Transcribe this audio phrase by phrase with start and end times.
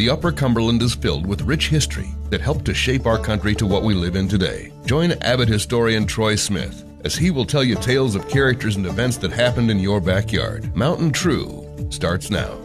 [0.00, 3.66] The Upper Cumberland is filled with rich history that helped to shape our country to
[3.66, 4.72] what we live in today.
[4.86, 9.18] Join avid historian Troy Smith as he will tell you tales of characters and events
[9.18, 10.74] that happened in your backyard.
[10.74, 12.56] Mountain True starts now.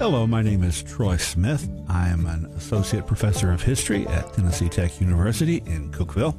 [0.00, 1.70] Hello, my name is Troy Smith.
[1.88, 6.36] I am an associate professor of history at Tennessee Tech University in Cookeville.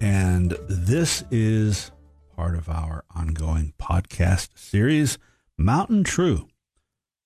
[0.00, 1.92] And this is
[2.34, 5.16] part of our ongoing podcast series,
[5.56, 6.48] Mountain True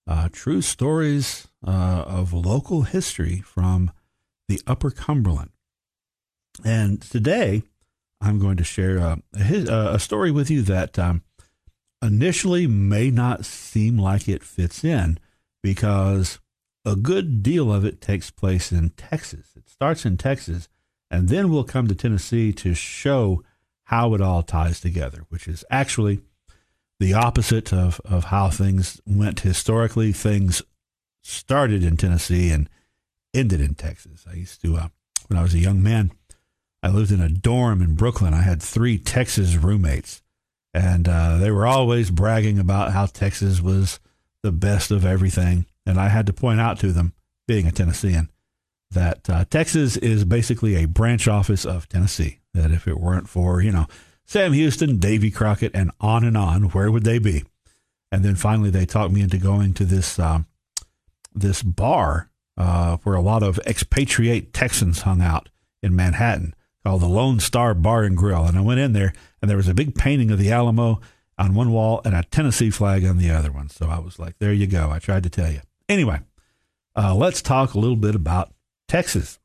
[0.06, 3.90] uh, true stories uh, of local history from
[4.48, 5.50] the Upper Cumberland.
[6.64, 7.64] And today,
[8.20, 11.22] I'm going to share uh, a, uh, a story with you that um,
[12.02, 15.18] initially may not seem like it fits in
[15.62, 16.38] because
[16.84, 19.50] a good deal of it takes place in Texas.
[19.56, 20.68] It starts in Texas,
[21.10, 23.42] and then we'll come to Tennessee to show
[23.84, 26.20] how it all ties together, which is actually
[26.98, 30.12] the opposite of, of how things went historically.
[30.12, 30.62] Things
[31.22, 32.68] started in Tennessee and
[33.34, 34.24] ended in Texas.
[34.30, 34.88] I used to, uh,
[35.28, 36.12] when I was a young man,
[36.82, 38.32] I lived in a dorm in Brooklyn.
[38.32, 40.22] I had three Texas roommates,
[40.72, 43.98] and uh, they were always bragging about how Texas was
[44.42, 45.66] the best of everything.
[45.84, 47.12] And I had to point out to them,
[47.48, 48.30] being a Tennessean,
[48.90, 52.38] that uh, Texas is basically a branch office of Tennessee.
[52.54, 53.86] That if it weren't for, you know,
[54.26, 56.64] Sam Houston, Davy Crockett, and on and on.
[56.70, 57.44] Where would they be?
[58.10, 60.40] And then finally, they talked me into going to this uh,
[61.34, 65.48] this bar uh, where a lot of expatriate Texans hung out
[65.82, 68.44] in Manhattan, called the Lone Star Bar and Grill.
[68.44, 71.00] And I went in there, and there was a big painting of the Alamo
[71.38, 73.68] on one wall and a Tennessee flag on the other one.
[73.68, 75.60] So I was like, "There you go." I tried to tell you.
[75.88, 76.20] Anyway,
[76.96, 78.52] uh, let's talk a little bit about
[78.88, 79.38] Texas,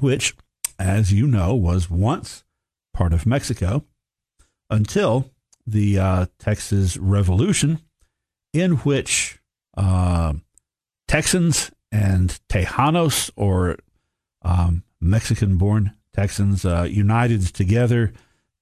[0.00, 0.34] which,
[0.78, 2.43] as you know, was once
[2.94, 3.84] part of Mexico
[4.70, 5.30] until
[5.66, 7.80] the uh, Texas Revolution,
[8.54, 9.38] in which
[9.76, 10.32] uh,
[11.06, 13.76] Texans and Tejanos, or
[14.42, 18.12] um, Mexican born Texans, uh, united together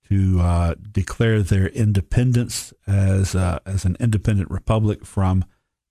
[0.08, 5.44] to uh, declare their independence as, uh, as an independent republic from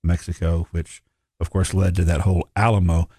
[0.03, 1.01] Mexico, which,
[1.39, 3.09] of course, led to that whole Alamo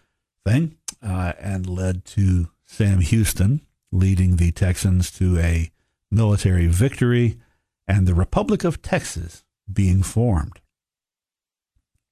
[0.45, 3.61] thing uh, and led to Sam Houston
[3.93, 5.71] leading the Texans to a
[6.11, 7.39] military victory
[7.87, 10.61] and the Republic of Texas being formed.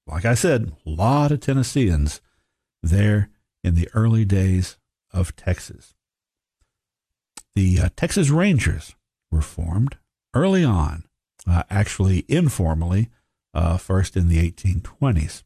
[0.06, 2.20] Like I said, a lot of Tennesseans
[2.82, 3.30] there
[3.64, 4.76] in the early days
[5.12, 5.94] of Texas.
[7.54, 8.94] The uh, Texas Rangers
[9.30, 9.96] were formed
[10.34, 11.04] early on,
[11.46, 13.08] uh, actually informally,
[13.54, 15.42] uh, first in the 1820s.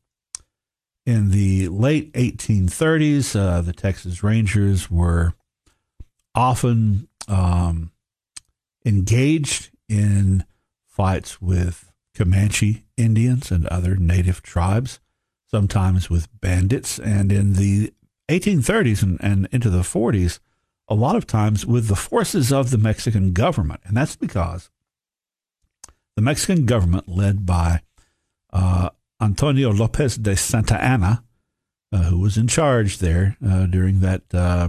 [1.06, 5.34] In the late 1830s, uh, the Texas Rangers were
[6.34, 7.92] often um,
[8.84, 10.44] engaged in
[10.86, 15.00] fights with Comanche Indians and other native tribes,
[15.50, 17.92] sometimes with bandits, and in the
[18.28, 20.38] 1830s and, and into the 40s,
[20.88, 23.80] a lot of times with the forces of the Mexican government.
[23.84, 24.70] And that's because
[26.16, 27.80] the Mexican government, led by
[28.52, 28.90] uh,
[29.20, 31.24] Antonio Lopez de Santa Anna,
[31.92, 34.68] uh, who was in charge there uh, during that uh,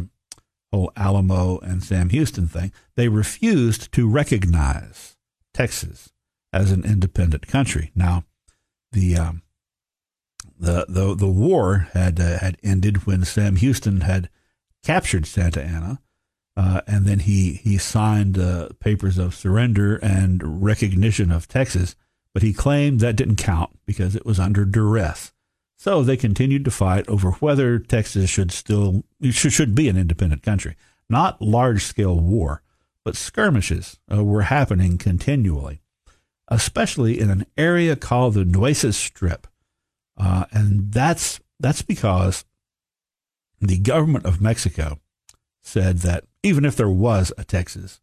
[0.76, 5.16] whole Alamo and Sam Houston thing, they refused to recognize
[5.54, 6.12] Texas
[6.52, 7.92] as an independent country.
[7.96, 8.26] Now,
[8.92, 9.42] the um,
[10.60, 14.30] the the the war had uh, had ended when Sam Houston had
[14.84, 16.02] captured Santa Anna,
[16.58, 21.96] uh, and then he he signed uh, papers of surrender and recognition of Texas.
[22.34, 25.32] But he claimed that didn't count because it was under duress.
[25.78, 30.42] So they continued to fight over whether Texas should still should, should be an independent
[30.42, 30.76] country.
[31.10, 32.64] Not large scale war,
[33.04, 35.82] but skirmishes uh, were happening continually,
[36.48, 39.48] especially in an area called the Nueces Strip,
[40.18, 42.46] uh, and that's that's because
[43.62, 45.00] the government of Mexico
[45.62, 48.02] said that even if there was a Texas,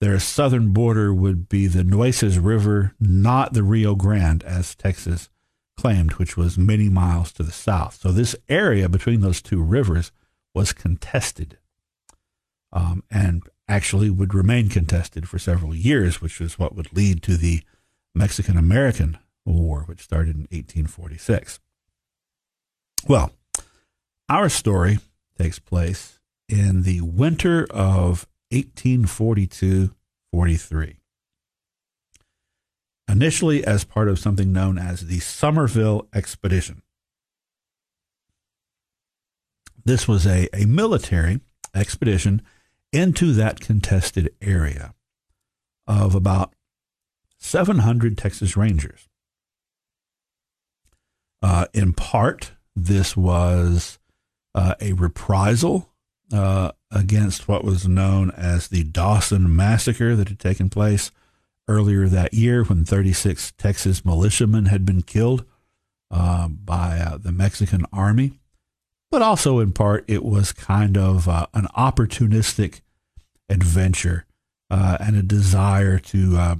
[0.00, 5.28] their southern border would be the Nueces River, not the Rio Grande, as Texas
[5.76, 7.98] claimed, which was many miles to the south.
[8.00, 10.12] So this area between those two rivers
[10.54, 11.58] was contested
[12.72, 17.36] um, and actually would remain contested for several years, which was what would lead to
[17.36, 17.62] the
[18.14, 21.60] Mexican American War, which started in 1846.
[23.06, 23.32] Well,
[24.28, 24.98] our story
[25.38, 26.18] takes place
[26.48, 29.94] in the winter of 1842
[30.32, 30.96] 43
[33.08, 36.82] initially as part of something known as the Somervell Expedition.
[39.84, 41.40] This was a, a military
[41.74, 42.42] expedition
[42.92, 44.94] into that contested area
[45.86, 46.54] of about
[47.38, 49.08] 700 Texas Rangers.
[51.42, 53.98] Uh, in part, this was
[54.54, 55.92] uh, a reprisal
[56.32, 61.12] uh, against what was known as the Dawson Massacre that had taken place
[61.68, 65.44] earlier that year when 36 Texas militiamen had been killed
[66.10, 68.38] uh, by uh, the Mexican army.
[69.10, 72.80] But also, in part, it was kind of uh, an opportunistic
[73.48, 74.26] adventure
[74.70, 76.56] uh, and a desire to uh,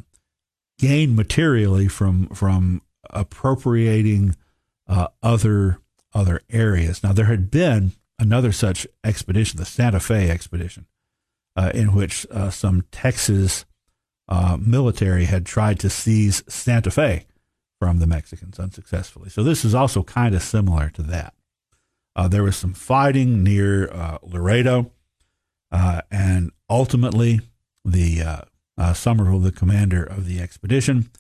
[0.78, 4.36] gain materially from from appropriating
[4.88, 5.80] uh, other
[6.14, 7.02] other areas.
[7.02, 10.86] Now, there had been another such expedition, the Santa Fe expedition,
[11.74, 13.66] in which some Texas
[14.28, 17.26] uh, military had tried to seize Santa Fe
[17.78, 19.28] from the Mexicans unsuccessfully.
[19.28, 21.34] So this is also kind of similar to that.
[22.14, 24.90] Uh, there was some fighting near uh, Laredo,
[25.70, 27.40] uh, and ultimately,
[27.84, 28.40] the uh,
[28.78, 31.10] uh, Somervell, the commander of the expedition,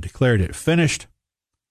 [0.00, 1.06] declared it finished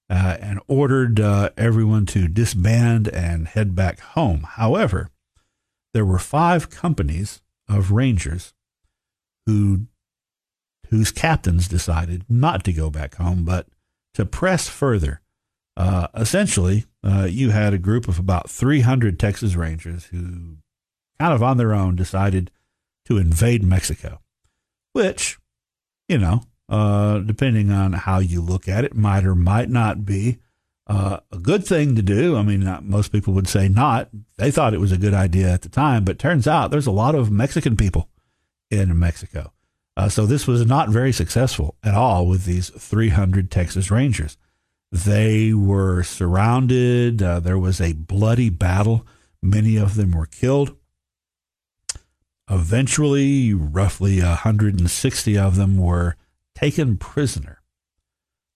[0.09, 1.19] and ordered
[1.57, 4.41] everyone to disband and head back home.
[4.41, 5.09] However,
[5.93, 8.53] there were five companies of rangers
[9.45, 9.87] who
[10.89, 13.67] whose captains decided not to go back home, but
[14.13, 15.21] to press further.
[15.75, 20.57] Uh, essentially, uh, you had a group of about 300 Texas Rangers who,
[21.19, 22.49] kind of on their own, decided
[23.05, 24.19] to invade Mexico,
[24.93, 25.37] which,
[26.07, 30.39] you know, uh, depending on how you look at it, might or might not be
[30.87, 32.35] uh, a good thing to do.
[32.35, 34.09] I mean, most people would say not.
[34.37, 36.91] They thought it was a good idea at the time, but turns out there's a
[36.91, 38.09] lot of Mexican people
[38.71, 39.53] in Mexico.
[39.97, 44.37] Uh, so this was not very successful at all with these 300 Texas Rangers.
[44.91, 47.23] They were surrounded.
[47.23, 49.07] Uh, there was a bloody battle.
[49.41, 50.75] Many of them were killed.
[52.47, 56.15] Eventually, roughly 160 of them were
[56.53, 57.63] taken prisoner.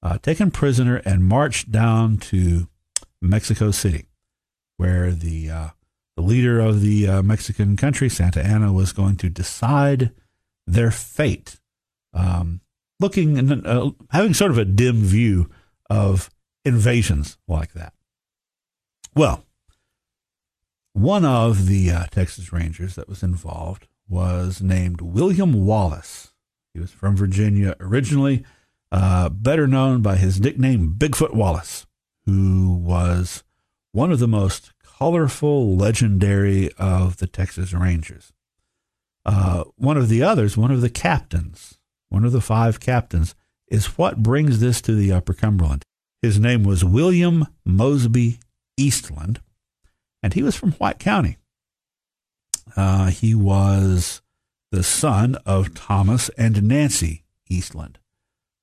[0.04, 2.68] Uh, taken prisoner and marched down to
[3.20, 4.06] Mexico City,
[4.78, 5.70] where the uh,
[6.16, 10.12] the leader of the uh, Mexican country, Santa Anna, was going to decide
[10.72, 11.60] their fate,
[12.14, 12.62] um,
[13.00, 15.50] looking and uh, having sort of a dim view
[15.90, 16.30] of
[16.64, 17.94] invasions like that.
[19.16, 19.44] Well,
[20.94, 26.34] one of the uh, Texas Rangers that was involved was named William Wallace.
[26.74, 28.46] He was from Virginia originally,
[28.92, 31.86] uh, better known by his nickname Bigfoot Wallace,
[32.26, 33.44] who was
[33.92, 38.32] one of the most colorful, legendary of the Texas Rangers.
[39.26, 41.78] Uh, one of the others, one of the captains,
[42.10, 43.36] one of the five captains,
[43.68, 45.84] is what brings this to the Upper Cumberland.
[46.22, 48.40] His name was William Mosby
[48.78, 49.40] Eastland,
[50.22, 51.38] and he was from White County.
[52.76, 54.22] Uh, he was
[54.72, 58.00] the son of Thomas and Nancy Eastland.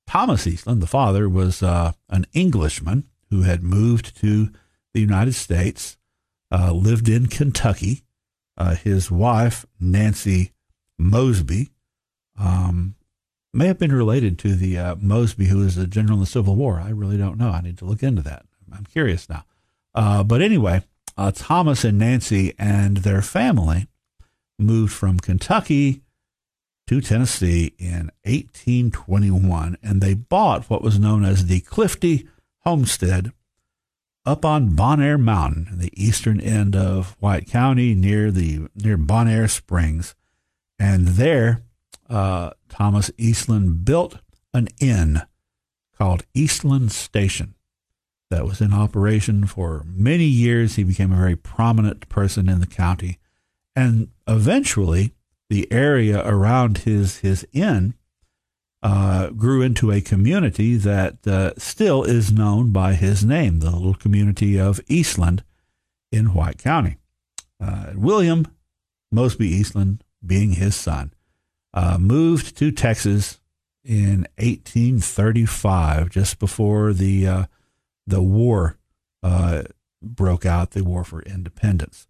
[0.07, 4.49] Thomas Eastland, the father, was uh, an Englishman who had moved to
[4.93, 5.97] the United States,
[6.51, 8.03] uh, lived in Kentucky,
[8.59, 10.51] uh, his wife, Nancy
[10.97, 11.69] Mosby,
[12.37, 12.95] um,
[13.53, 16.55] may have been related to the uh, Mosby who was a general in the Civil
[16.55, 16.79] War.
[16.79, 17.49] I really don't know.
[17.49, 18.45] I need to look into that.
[18.71, 19.45] I'm curious now.
[19.95, 20.83] Uh, but anyway,
[21.17, 23.87] uh, Thomas and Nancy and their family
[24.59, 26.01] moved from Kentucky
[26.87, 32.27] to Tennessee in 1821, and they bought what was known as the Clifty
[32.63, 33.31] Homestead
[34.29, 39.27] up on Bon Air Mountain, the eastern end of White County, near the near Bon
[39.27, 40.13] Air Springs,
[40.77, 41.63] and there
[42.07, 44.19] uh, Thomas Eastland built
[44.53, 45.23] an inn
[45.97, 47.55] called Eastland Station
[48.29, 50.75] that was in operation for many years.
[50.75, 53.17] He became a very prominent person in the county,
[53.75, 55.15] and eventually
[55.49, 57.95] the area around his his inn
[58.81, 63.93] uh, grew into a community that uh, still is known by his name, the little
[63.93, 65.43] community of Eastland
[66.11, 66.97] in White County.
[67.61, 68.47] Uh, William
[69.11, 71.13] Mosby Eastland, being his son,
[71.73, 73.39] uh, moved to Texas
[73.83, 77.45] in 1835, just before the uh,
[78.07, 78.77] the war
[80.01, 82.07] broke out, the war for independence.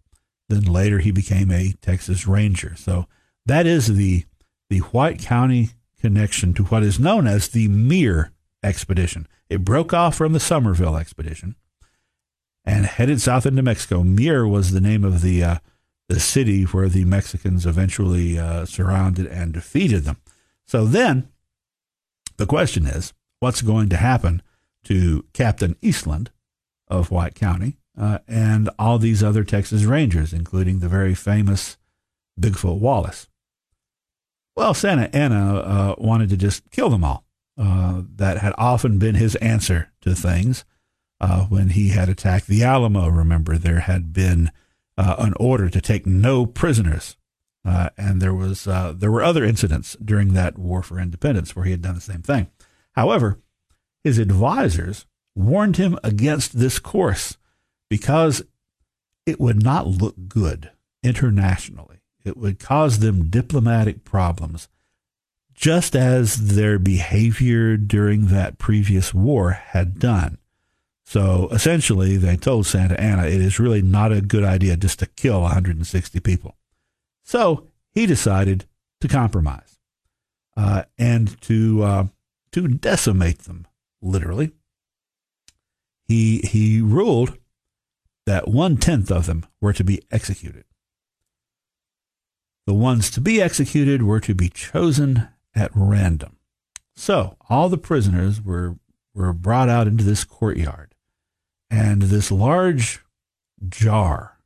[0.48, 2.74] Then later he became a Texas Ranger.
[2.76, 3.06] So
[3.46, 4.24] that is the
[4.68, 9.26] the White County connection to what is known as the Mier expedition.
[9.48, 11.56] It broke off from the Somervell expedition
[12.64, 14.02] and headed south into Mexico.
[14.02, 15.58] Mier was the name of the uh,
[16.08, 20.16] the city where the Mexicans eventually uh, surrounded and defeated them.
[20.66, 21.28] So then,
[22.36, 24.42] the question is, what's going to happen
[24.84, 26.30] to Captain Eastland
[26.88, 31.76] of White County uh, and all these other Texas Rangers, including the very famous
[32.40, 33.28] Bigfoot Wallace?
[34.60, 37.24] Well, Santa Anna uh, wanted to just kill them all.
[37.56, 40.66] Uh, that had often been his answer to things.
[41.20, 43.08] uh, when he had attacked the Alamo.
[43.08, 44.50] Remember, there had been
[44.96, 47.16] uh, an order to take no prisoners,
[47.64, 51.64] uh, and there was uh, there were other incidents during that war for independence where
[51.64, 52.48] he had done the same thing.
[52.92, 53.38] However,
[54.02, 57.36] his advisors warned him against this course
[57.88, 58.42] because
[59.26, 60.70] it would not look good
[61.02, 61.99] internationally.
[62.24, 64.68] It would cause them diplomatic problems,
[65.54, 70.38] just as their behavior during that previous war had done.
[71.04, 75.06] So essentially, they told Santa Anna it is really not a good idea just to
[75.06, 76.56] kill 160 people.
[77.24, 78.66] So he decided
[79.00, 79.78] to compromise
[80.56, 82.06] uh, and to uh,
[82.52, 83.66] to decimate them,
[84.00, 84.52] literally.
[86.06, 87.38] He he ruled
[88.26, 90.64] that one tenth of them were to be executed.
[92.66, 96.36] The ones to be executed were to be chosen at random.
[96.94, 98.76] So all the prisoners were
[99.14, 100.94] were brought out into this courtyard,
[101.68, 103.00] and this large
[103.68, 104.38] jar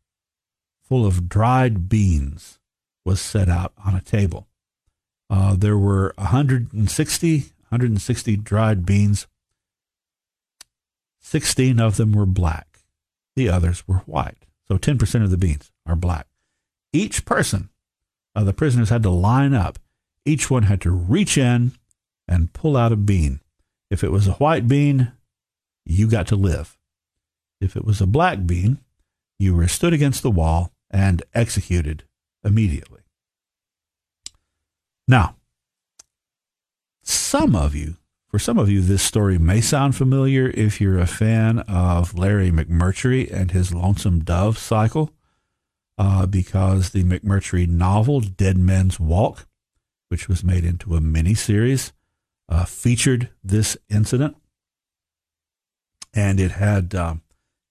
[0.83, 2.59] full of dried beans
[3.05, 4.49] was set out on a table.
[5.29, 9.27] Uh, there were 160, 160 dried beans.
[11.21, 12.81] 16 of them were black.
[13.35, 14.47] The others were white.
[14.69, 16.27] So 10% of the beans are black.
[16.93, 17.71] Each person,
[18.35, 19.79] uh, the prisoners had to line up.
[20.25, 21.73] Each one had to reach in
[22.27, 23.41] and pull out a bean.
[23.91, 25.13] If it was a white bean,
[25.85, 26.77] you got to live.
[27.61, 28.79] If it was a black bean,
[29.39, 32.05] you were stood against the wall and executed
[32.43, 33.01] immediately.
[35.07, 35.37] Now,
[37.03, 37.97] some of you,
[38.29, 42.51] for some of you, this story may sound familiar if you're a fan of Larry
[42.51, 45.13] McMurtry and his Lonesome Dove cycle,
[45.99, 49.47] uh, because the McMurtry novel Dead Man's Walk,
[50.09, 51.93] which was made into a miniseries,
[52.49, 54.37] uh, featured this incident.
[56.13, 57.15] And it had uh,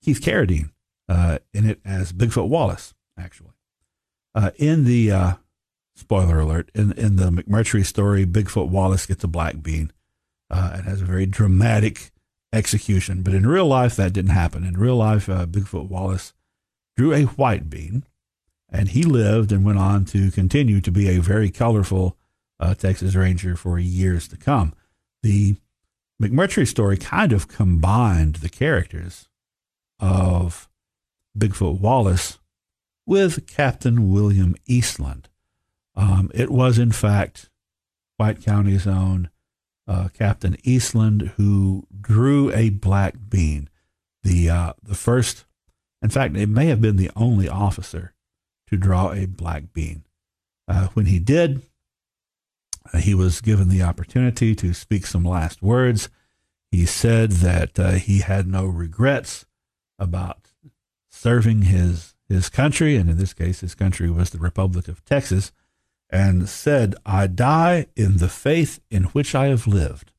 [0.03, 0.71] Keith Carradine
[1.07, 3.51] uh, in it as Bigfoot Wallace, actually.
[4.35, 5.33] Uh, in the uh,
[5.95, 9.91] spoiler alert in in the McMurtry story, Bigfoot Wallace gets a black bean.
[10.49, 12.11] Uh, it has a very dramatic
[12.51, 14.63] execution, but in real life that didn't happen.
[14.63, 16.33] In real life, Bigfoot Wallace
[16.97, 18.03] drew a white bean,
[18.73, 22.17] and he lived and went on to continue to be a very colorful
[22.59, 24.73] uh, Texas Ranger for years to come.
[25.21, 25.55] The
[26.21, 29.29] McMurtry story kind of combined the characters
[29.99, 30.67] of
[31.37, 32.39] Bigfoot Wallace
[33.05, 35.29] with Captain William Eastland.
[35.95, 37.49] Um, it was, in fact,
[38.17, 39.29] White County's own
[39.87, 43.69] uh, Captain Eastland who drew a black bean.
[44.23, 45.45] The uh, the first,
[46.01, 48.12] in fact, it may have been the only officer
[48.67, 50.03] to draw a black bean.
[50.67, 51.61] Uh, when he did,
[52.93, 56.09] uh, he was given the opportunity to speak some last words.
[56.71, 59.45] He said that uh, he had no regrets
[59.99, 60.51] about
[61.11, 65.51] serving his his country, and in this case, his country was the Republic of Texas
[66.09, 70.11] and said, I die in the faith in which I have lived.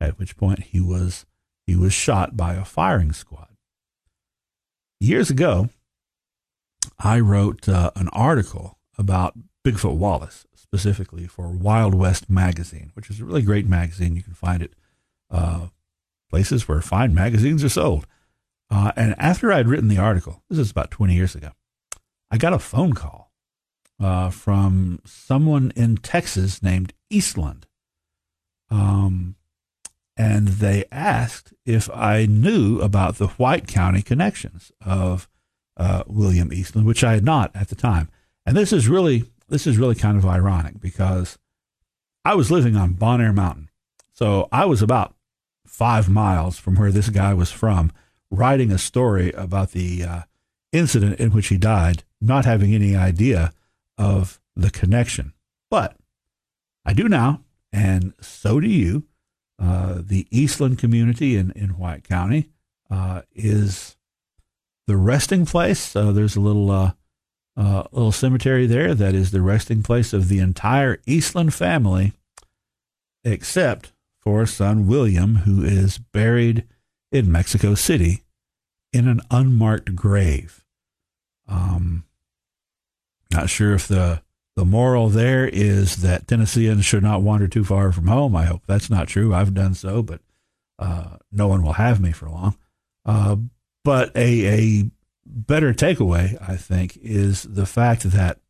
[0.00, 1.24] At which point he was
[1.66, 3.48] he was shot by a firing squad.
[5.00, 5.70] Years ago,
[6.98, 13.20] I wrote uh, an article about Bigfoot Wallace, specifically for Wild West magazine, which is
[13.20, 14.16] a really great magazine.
[14.16, 14.74] You can find it
[15.30, 15.68] uh,
[16.30, 18.06] places where fine magazines are sold.
[18.70, 21.50] Uh, and after I'd written the article, this is about 20 years ago,
[22.30, 23.32] I got a phone call
[24.00, 27.66] uh, from someone in Texas named Eastland.
[28.70, 29.36] Um,
[30.16, 35.28] and they asked if I knew about the White County connections of
[35.76, 38.08] uh, William Eastland, which I had not at the time.
[38.44, 41.38] And this is really this is really kind of ironic because
[42.24, 43.70] I was living on Bon Air Mountain,
[44.12, 45.14] so I was about
[45.66, 47.92] five miles from where this guy was from,
[48.30, 50.22] writing a story about the uh,
[50.72, 53.52] incident in which he died, not having any idea
[53.98, 55.32] of the connection.
[55.70, 55.96] But
[56.84, 57.42] I do now,
[57.72, 59.04] and so do you.
[59.58, 62.50] Uh, the Eastland community in, in White County
[62.90, 63.95] uh, is
[64.86, 65.94] the resting place.
[65.94, 66.92] Uh, there's a little uh,
[67.56, 72.12] uh, little cemetery there that is the resting place of the entire Eastland family,
[73.24, 76.64] except for son William, who is buried
[77.12, 78.22] in Mexico City
[78.92, 80.64] in an unmarked grave.
[81.48, 82.04] Um,
[83.32, 84.22] not sure if the
[84.56, 88.34] the moral there is that Tennesseans should not wander too far from home.
[88.34, 89.34] I hope that's not true.
[89.34, 90.22] I've done so, but
[90.78, 92.56] uh, no one will have me for long.
[93.04, 93.36] Uh,
[93.86, 94.90] but a a
[95.24, 98.40] better takeaway, I think, is the fact that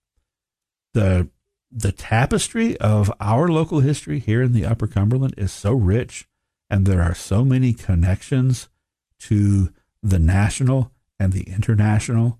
[0.95, 1.28] the
[1.71, 6.26] the tapestry of our local history here in the Upper Cumberland is so rich,
[6.71, 8.71] and there are so many connections
[9.19, 10.90] to the national
[11.21, 12.38] and the international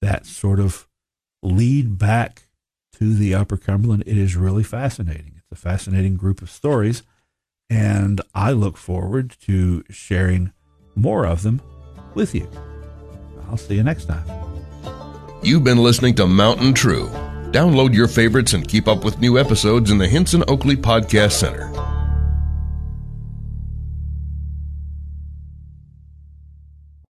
[0.00, 0.88] that sort of
[1.42, 2.44] lead back
[2.94, 4.04] to the Upper Cumberland.
[4.06, 5.34] It is really fascinating.
[5.36, 7.02] It's a fascinating group of stories,
[7.68, 10.54] and I look forward to sharing
[10.94, 11.60] more of them
[12.14, 12.48] with you.
[13.48, 14.24] I'll see you next time.
[15.42, 17.08] You've been listening to Mountain True.
[17.52, 21.97] Download your favorites and keep up with new episodes in the Hinson Oakley Podcast Center.